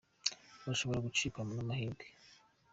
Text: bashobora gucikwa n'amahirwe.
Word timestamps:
bashobora 0.65 0.99
gucikwa 1.05 1.41
n'amahirwe. 1.45 2.05